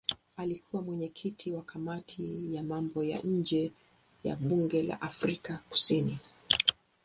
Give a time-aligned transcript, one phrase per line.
[0.37, 3.71] Alikuwa mwenyekiti wa kamati ya mambo ya nje
[4.23, 6.19] ya bunge la Afrika Kusini.